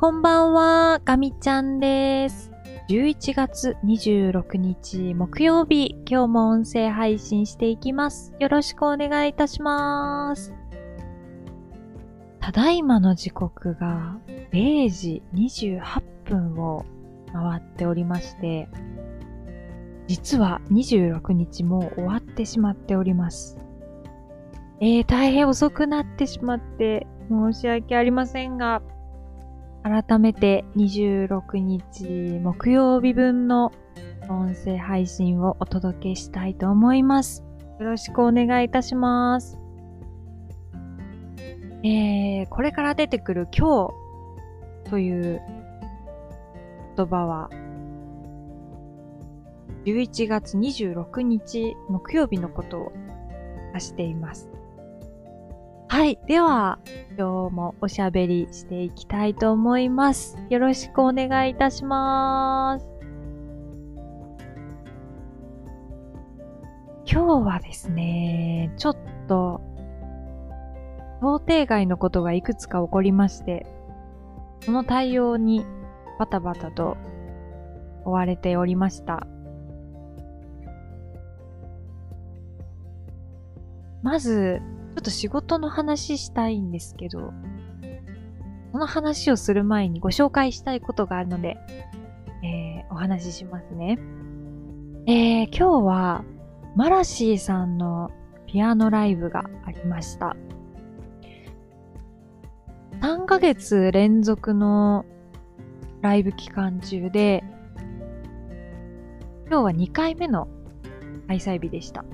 [0.00, 2.50] こんばんは、ガミちゃんです。
[2.88, 8.32] 11月26日木曜日、今日も音声配信していきます。
[8.40, 10.54] よろしくお願いいたします。
[12.40, 14.16] ただいまの時刻が
[14.52, 16.86] 0時28分を
[17.30, 18.70] 回っておりまして、
[20.06, 23.58] 実は26日も終わってしまっております。
[24.80, 28.80] えー、大変遅くなってしまって申し訳ありませんが、
[29.82, 32.04] 改めて26日
[32.42, 33.72] 木曜日分の
[34.28, 37.42] 音声配信をお届けしたいと思います。
[37.78, 39.58] よろしくお願いいたします。
[41.82, 43.88] えー、これから出てくる今
[44.84, 45.40] 日という
[46.96, 47.48] 言葉は
[49.86, 52.92] 11月26日木曜日のことを
[53.68, 54.50] 指しています。
[55.90, 56.20] はい。
[56.28, 56.78] では、
[57.18, 60.38] 今日もおしゃべりしていきたいと思います。
[60.48, 62.86] よろしくお願いいたします。
[67.04, 69.60] 今日はですね、ちょっと、
[71.20, 73.66] 想定外のことがいくつか起こりまして、
[74.60, 75.66] その対応に
[76.20, 76.98] バタバタと
[78.04, 79.26] 追われておりました。
[84.04, 87.32] まず、ちょっと仕事の話したいんですけど、
[88.72, 91.56] その話をする前にご紹介したいことがあるので、
[92.42, 93.98] えー、お話ししますね。
[95.06, 96.24] えー、今日は、
[96.76, 98.10] マラシーさんの
[98.46, 100.36] ピアノライブがありました。
[103.00, 105.06] 3ヶ月連続の
[106.02, 107.44] ライブ期間中で、
[109.48, 110.48] 今日は2回目の
[111.28, 112.04] 開催日でした。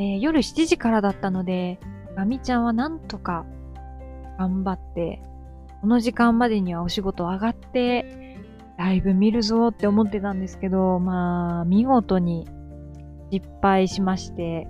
[0.00, 1.78] えー、夜7時からだったので、
[2.16, 3.44] ガミちゃんはなんとか
[4.38, 5.22] 頑張って、
[5.82, 8.38] この時間までにはお仕事上がって、
[8.78, 12.48] ライブ見るぞって思ってたんですけど、まあ、見事に
[13.30, 14.68] 失敗しまして、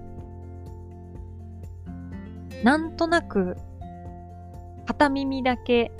[2.65, 3.57] なんとなく、
[4.85, 5.93] 片耳だけ、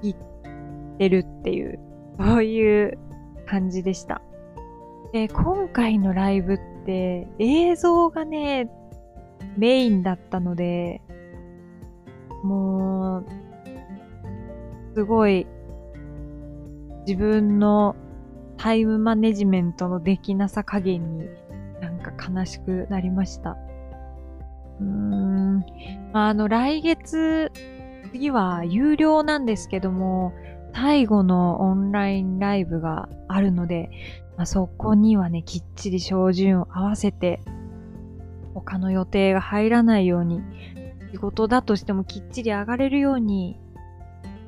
[0.00, 0.16] 聞い
[0.96, 1.80] てるっていう、
[2.20, 2.98] そういう
[3.46, 4.22] 感じでした。
[5.12, 8.68] で、今回のライブって映像がね、
[9.56, 11.00] メインだったので、
[12.42, 13.26] もう、
[14.94, 15.46] すごい、
[17.06, 17.94] 自分の
[18.56, 21.28] タイムマネジメントのできなさ加減に
[21.80, 23.56] なんか悲しくなりました。
[24.80, 25.64] うーん。
[26.12, 27.52] あの、来月、
[28.12, 30.32] 次は有料なんですけども、
[30.74, 33.90] 最後のオンラインライブがあるので、
[34.36, 37.40] まあ、そこにはね、きっちり照準を合わせて、
[38.54, 40.40] 他の予定が入らないように、
[41.12, 43.60] 仕事だとしてもきっちり上がれるように、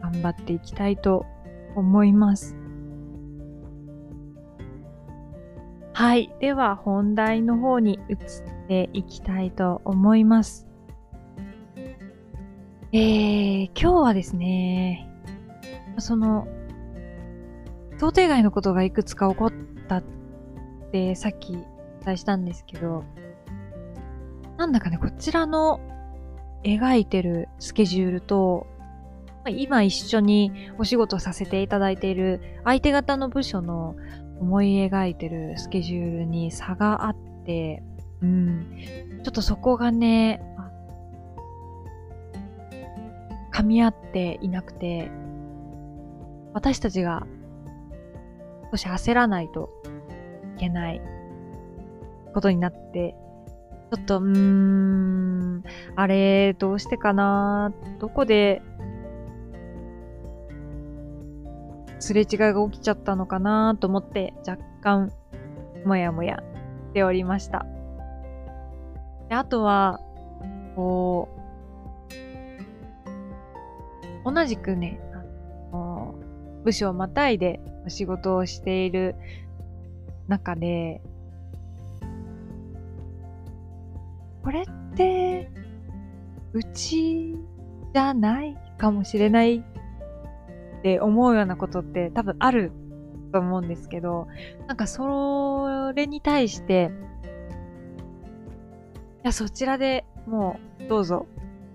[0.00, 1.26] 頑張っていきたいと
[1.76, 2.56] 思います。
[5.92, 6.34] はい。
[6.40, 8.16] では、本題の方に移っ
[8.66, 10.66] ていきたいと思います。
[12.92, 15.11] えー、今日はですね、
[15.98, 16.48] その、
[17.98, 19.52] 想定外のことがいくつか起こっ
[19.88, 20.02] たっ
[20.90, 23.04] てさっきお伝えしたんですけど、
[24.56, 25.80] なんだかね、こちらの
[26.64, 28.66] 描いてるスケジュールと、
[29.48, 33.96] 今一緒にお仕事させていただいている相手方の部署の
[34.40, 37.82] 思い描いてるスケジュールに差があって、
[38.20, 38.78] うん。
[39.24, 40.40] ちょっとそこがね、
[43.52, 45.10] 噛み合っていなくて、
[46.54, 47.26] 私たちが
[48.70, 49.70] 少し焦らないと
[50.56, 51.00] いけない
[52.34, 53.14] ことになって、
[53.92, 55.62] ちょっと、うーん、
[55.96, 58.62] あれ、どうしてかなどこで、
[61.98, 65.12] すれ違いが起きちゃったのかなと思って、若干、
[65.84, 66.42] もやもや
[66.88, 67.66] しておりました。
[69.28, 70.00] であとは、
[70.76, 71.28] こ
[74.24, 75.00] う、同じくね、
[76.64, 79.14] 部署をまたいでお仕事をしている
[80.28, 81.00] 中で、
[84.42, 84.64] これっ
[84.96, 85.50] て、
[86.52, 87.36] うち
[87.94, 89.62] じゃないかもしれないっ
[90.82, 92.72] て思うようなことって多分ある
[93.32, 94.28] と思うんですけど、
[94.66, 96.90] なんかそれに対して、
[99.24, 101.26] いや、そちらでもうどうぞ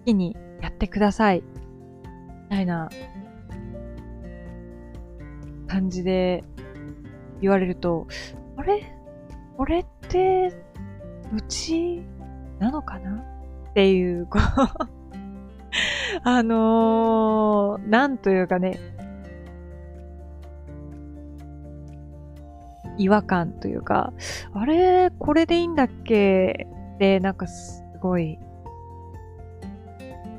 [0.01, 1.43] 好きにやってください。
[2.49, 2.89] みたいな
[5.67, 6.43] 感じで
[7.41, 8.07] 言われると、
[8.55, 8.93] あれ？
[9.57, 10.53] これって、
[11.35, 12.01] うち
[12.59, 13.23] なのかな？
[13.69, 14.41] っていう、こう
[16.23, 18.79] あのー、なんというかね、
[22.97, 24.13] 違和感というか、
[24.53, 26.67] あれ、これでいいんだっけ？
[26.97, 28.39] で、なんかすごい、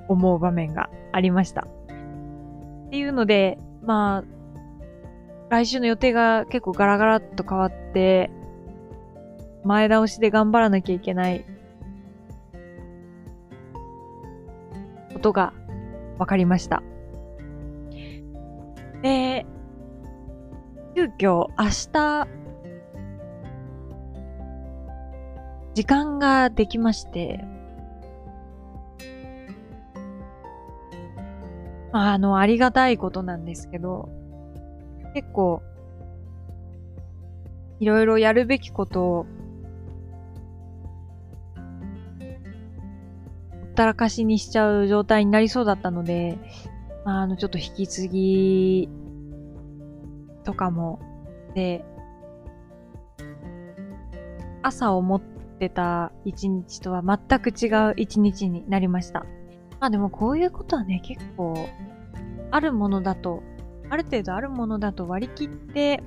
[0.08, 1.62] 思う場面がありました。
[1.62, 4.37] っていうので、まあ、
[5.50, 8.30] 来週の予定が結構ガラガラっと変わって、
[9.64, 11.44] 前倒しで頑張らなきゃいけない
[15.12, 15.52] ことが
[16.18, 16.82] 分かりました。
[19.02, 19.46] で、
[20.94, 22.28] 急遽明日、
[25.74, 27.44] 時間ができまして、
[31.92, 34.10] あの、ありがたいことなんですけど、
[35.18, 35.62] 結構、
[37.80, 39.26] いろいろやるべきことを、
[43.50, 46.38] ほったらかしにしちゃう状態になりそうだったので、
[47.04, 48.88] あの、ちょっと引き継ぎ
[50.44, 51.00] とかも、
[51.56, 51.84] で、
[54.62, 59.26] 朝を思ってた一日とは全く違う一日になりました。
[59.80, 61.56] まあでもこういうことはね、結構、
[62.52, 63.42] あるものだと
[63.90, 66.02] ある程度あるものだと割り切って、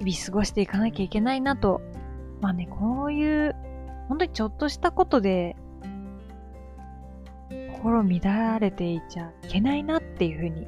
[0.00, 1.80] 日々過ごしていかなきゃいけないなと。
[2.40, 3.54] まあね、こういう、
[4.08, 5.56] 本当にちょっとしたことで、
[7.72, 10.66] 心乱れていちゃいけないなっていうふうに、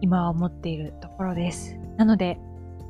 [0.00, 1.76] 今は思っているところです。
[1.96, 2.38] なので、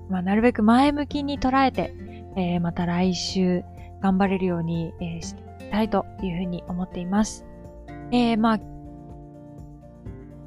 [0.08, 1.94] まあ、なるべく前向きに捉えて、
[2.36, 3.64] えー、また来週
[4.02, 7.46] 頑張れるように、えー、していきたいというふうに思っています。
[8.10, 8.60] えー、まあ、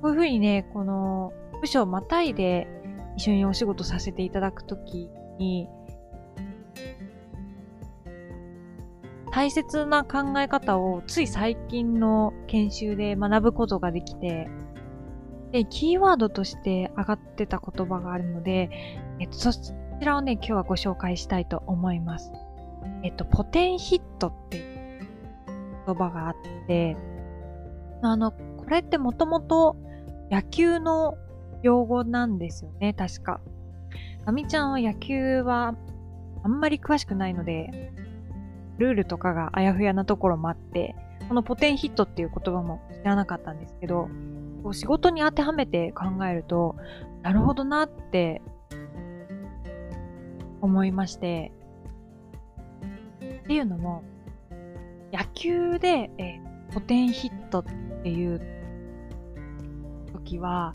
[0.08, 2.66] こういうふうにね、この部署をまたいで
[3.18, 5.68] 一緒にお仕事させていただくときに、
[9.32, 14.48] 大切な考え方をつい最近の研修で学ぶことができて、
[15.52, 18.70] で、キーワードとして上がってた言葉があるので、
[19.20, 22.32] えっと、そちらをね、今日はご紹介したいと思います。
[23.04, 25.08] えっと、ポテンヒットっていう
[25.86, 26.96] 言葉があって、
[28.02, 29.76] あの、これってもともと
[30.30, 31.18] 野球の
[31.64, 33.40] 用語なんですよね、確か。
[34.26, 35.76] あみちゃんは野球は
[36.44, 37.94] あんまり詳しくないので、
[38.78, 40.96] ルールとかがあやふやなところもあって、
[41.28, 44.10] このポテンヒットっていう言葉も知らなかったんですけど、
[44.64, 46.76] こう仕事に当てはめて考えると、
[47.22, 48.42] なるほどなって
[50.62, 51.52] 思いまして、
[53.44, 54.04] っていうのも、
[55.12, 56.40] 野球で、え
[56.74, 57.64] ポテンヒットっ
[58.04, 58.57] ていう
[60.28, 60.74] 時は、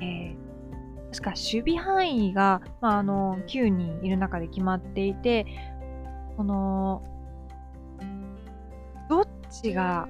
[0.00, 5.46] えー、確か守備範囲が、まあ、あの、9人いる中で決まっていて、
[6.36, 7.02] この、
[9.08, 10.08] どっちが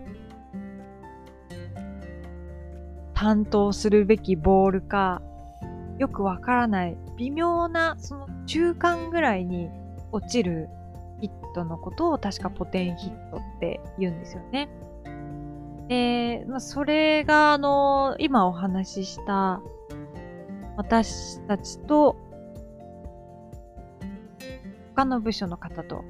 [3.15, 5.23] 担当するべきボールか、
[5.99, 9.69] よくわからない、微妙な、その中間ぐらいに
[10.13, 10.69] 落ちる
[11.21, 14.69] ヒットのことを確かポテンヒットって言うんですよね。
[15.89, 19.63] で、まあ、それが、あの、今お話しした、
[20.77, 22.17] 私たちと、
[24.95, 26.05] 他の部署の方と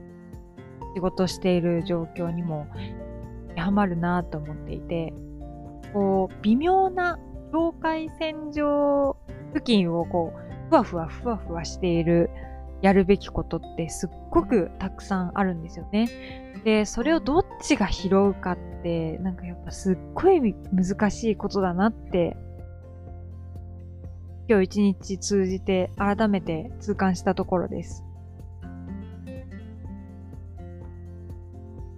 [0.94, 2.66] 仕事している状況にも
[3.56, 5.12] はまるなと思っていて、
[5.92, 7.18] こう、微妙な
[7.52, 9.16] 境界線上
[9.52, 12.30] 付近をこう、ふわふわふわふわしている
[12.82, 16.08] やるべきことってすっごくたくさんあるんですよね。
[16.64, 22.36] で、それをどっちが拾うかって、なんかやっぱすっごい難しいことだなって、
[24.48, 28.04] 今日一日通じて改めて痛感したところです。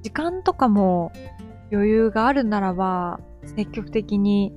[0.02, 1.12] 時間とかも
[1.70, 4.52] 余裕があるならば、積極的に、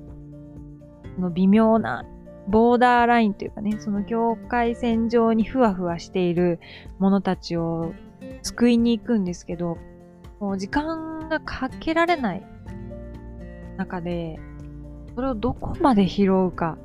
[1.16, 2.04] その微妙な
[2.48, 6.60] ボーダーラインというかね、その境界線上にふわふわしている
[6.98, 7.94] ものたちを
[8.42, 9.78] 救いに行くんですけど、
[10.40, 12.46] もう時間がかけられない
[13.76, 14.38] 中で、
[15.14, 16.76] それをどこまで拾うか。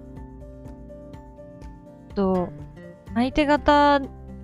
[2.15, 2.49] と、
[3.13, 4.01] 相手方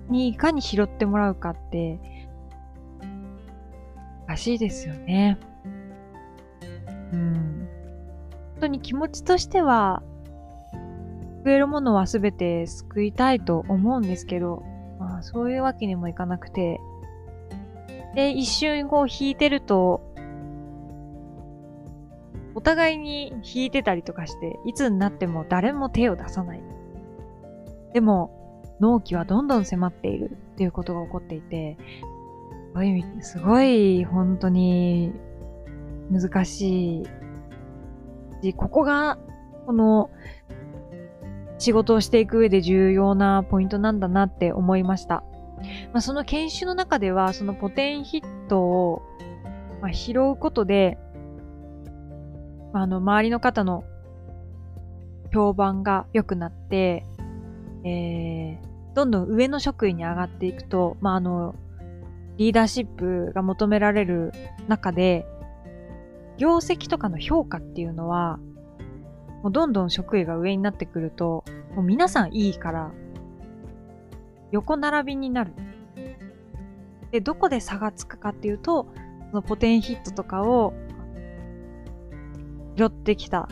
[0.08, 1.98] にいかに拾ってもらうかって、
[4.26, 5.38] 難しいですよね。
[7.12, 7.68] うん。
[8.52, 10.02] 本当に気持ちとしては、
[11.46, 14.64] 救えるものは全て救いたいと思うんですけど、
[14.98, 16.80] まあそういうわけにもいかなくて、
[18.16, 20.00] で、一瞬こう弾いてると、
[22.56, 26.62] お互いに弾いてたりとかして、いつになっても誰も手を出さない。
[27.92, 35.12] でも、納期はどんどん迫っているっていうことが起こっていて、すごい、すごい本当に
[36.10, 37.04] 難しい
[38.42, 39.16] し、ここが、
[39.64, 40.10] この、
[41.58, 45.24] 仕事をしていく上で重要なポイントなんだなって思いました。
[45.92, 49.02] まあ、その研修の中では、そのポテンヒットを、
[49.80, 50.98] まあ、拾うことで、
[52.72, 53.84] あ、の、周りの方の
[55.32, 57.04] 評判が良くなって、
[57.84, 61.54] えー、どんどん上の職位に上がっていくと、まあ、あの、
[62.36, 64.32] リーダーシップが求められる
[64.68, 65.26] 中で、
[66.36, 68.38] 業績とかの評価っていうのは、
[69.46, 71.44] もうどんどん職位が上になってくると、
[71.76, 72.90] もう皆さんいいから、
[74.50, 75.52] 横並びになる。
[77.12, 78.88] で、どこで差がつくかっていうと、
[79.30, 80.74] そのポテンヒットとかを
[82.76, 83.48] 拾ってきた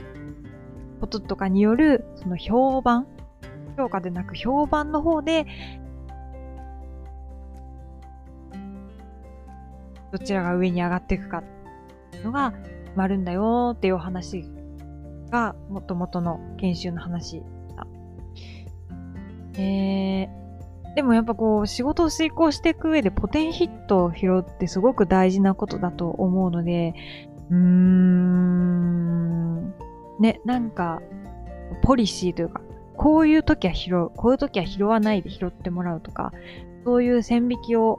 [1.01, 3.07] こととかによる、その評判、
[3.77, 5.47] 評価でなく評判の方で、
[10.11, 11.45] どちらが上に上がっていくかっ
[12.11, 14.45] ていうのが決まるんだよっていうお話
[15.35, 17.89] が、もともとの研修の話でした。
[19.59, 26.95] えー、でもやっぱこう、仕事を遂行していく上でポテンヒットを拾ってすごく大事なことだと思うので、
[27.51, 29.71] うーん、
[30.21, 31.03] ね、なんか、
[31.83, 32.61] ポリシーというか、
[32.97, 36.33] こういう時は拾う、こういう時は拾わないで拾ってもらうとか、
[36.85, 37.99] そういう線引きを、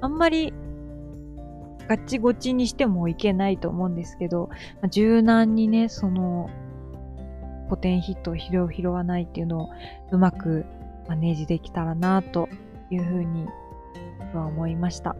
[0.00, 0.52] あんまり
[1.88, 4.48] ガッチゴチにしてもいけないと思うんですけど、
[4.80, 6.50] まあ、柔軟にね、その、
[7.68, 9.70] ポテンヒットを拾う拾わないっていうのを
[10.10, 10.64] うまく
[11.06, 12.48] マネージできたらなと
[12.90, 13.46] いうふうに
[14.34, 15.16] は思いました。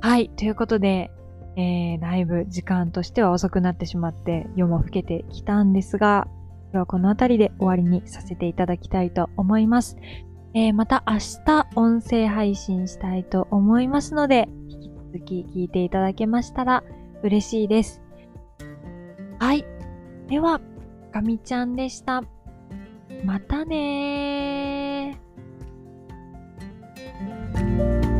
[0.00, 0.28] はい。
[0.30, 1.10] ということで、
[1.56, 6.28] えー、だいぶ時間としては遅くなってしまって夜も更けてきたんですが、
[6.72, 9.96] 今日はこの辺りで終わりにさせていただきたいと思います。
[10.56, 16.82] えー、また明日音声配信したいと思いますので、引き続き聞いていただけましたら
[17.22, 18.00] 嬉しいです。
[19.38, 19.66] はい。
[20.28, 20.62] では、
[21.12, 22.22] かみちゃんでした。
[23.22, 28.15] またねー。